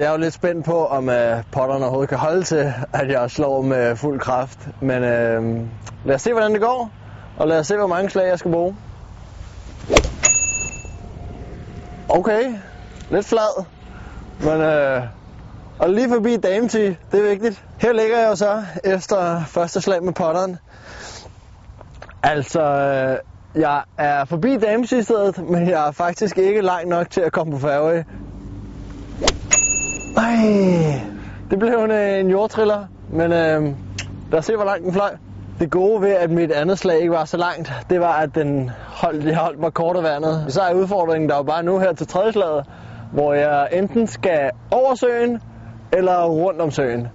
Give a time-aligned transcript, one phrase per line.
[0.00, 3.30] Jeg er jo lidt spændt på, om øh, potterne overhovedet kan holde til, at jeg
[3.30, 4.68] slår med øh, fuld kraft.
[4.80, 5.60] Men øh,
[6.04, 6.90] lad os se, hvordan det går.
[7.38, 8.76] Og lad os se, hvor mange slag jeg skal bruge.
[12.08, 12.54] Okay,
[13.10, 13.64] lidt flad.
[14.40, 15.02] Men øh,
[15.78, 17.64] og lige forbi dametee, det er vigtigt.
[17.78, 20.58] Her ligger jeg jo så efter første slag med potteren.
[22.22, 23.18] Altså, øh,
[23.62, 27.52] jeg er forbi dametee stedet, men jeg er faktisk ikke langt nok til at komme
[27.52, 28.04] på færge.
[30.14, 31.00] Nej,
[31.50, 33.62] det blev en, øh, en jordtriller, men øh,
[34.30, 35.16] lad os se, hvor langt den fløj.
[35.58, 38.70] Det gode ved, at mit andet slag ikke var så langt, det var, at den
[38.86, 40.46] holdt, jeg holdt mig kort af vandet.
[40.48, 42.64] Så er udfordringen der jo bare nu her til tredje slaget,
[43.12, 45.40] hvor jeg enten skal over søen,
[45.92, 47.08] eller rundt om søen.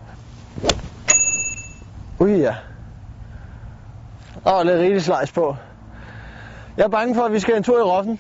[2.20, 2.56] Ui ja.
[4.44, 5.56] Der var lidt rigtig slejs på.
[6.78, 8.20] Jeg er bange for, at vi skal en tur i Roffen.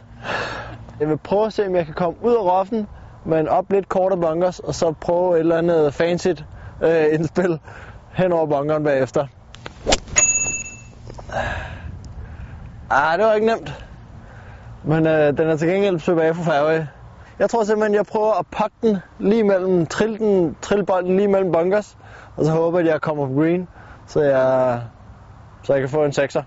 [0.99, 2.87] Jeg vil prøve at se, om jeg kan komme ud af Roffen,
[3.26, 6.27] men op lidt kortere bunkers, og så prøve et eller andet fancy
[6.82, 7.59] øh, indspil
[8.13, 9.27] hen over bunkeren bagefter.
[12.90, 13.85] Ah, det var ikke nemt.
[14.84, 16.88] Men øh, den er til gengæld tilbage fra færge.
[17.40, 21.27] Jeg tror simpelthen, jeg prøver at pakke den lige mellem, trille, den, trille bolden lige
[21.27, 21.98] mellem bunkers,
[22.35, 23.68] og så håber jeg, at jeg kommer på green,
[24.08, 24.82] så jeg,
[25.63, 26.43] så jeg kan få en sekser.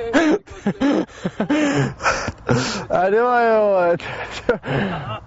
[2.92, 3.90] Ja, det var jo øh,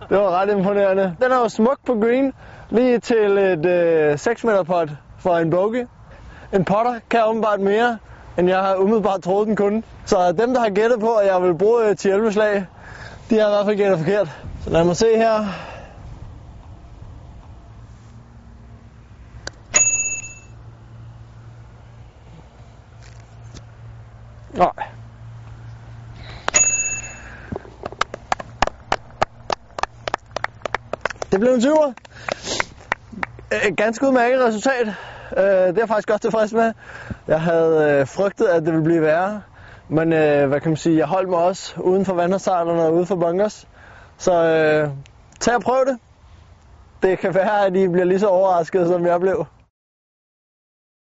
[0.10, 1.16] det var ret imponerende.
[1.22, 2.34] Den er jo smuk på green,
[2.70, 5.88] lige til et øh, 6 meter pot for en bogey.
[6.54, 7.98] En potter kan åbenbart mere,
[8.38, 9.84] end jeg har umiddelbart troet, den kunne.
[10.06, 12.66] Så dem, der har gættet på, at jeg vil bruge 10-11 slag,
[13.30, 14.30] de har i hvert fald gættet forkert.
[14.64, 15.46] Så lad mig se her.
[24.54, 24.72] Nej.
[31.32, 31.94] Det blev en 20'er.
[33.52, 34.88] Et øh, ganske udmærket resultat.
[35.38, 36.74] Øh, Det er jeg faktisk godt tilfreds med.
[37.28, 39.42] Jeg havde øh, frygtet, at det ville blive værre.
[39.90, 43.06] Men øh, hvad kan man sige, jeg holdt mig også uden for vandresejlerne og uden
[43.08, 43.68] for bunkers.
[44.18, 44.90] Så øh,
[45.40, 46.00] tag og prøv det.
[47.04, 49.46] Det kan være, at I bliver lige så overrasket, som jeg blev.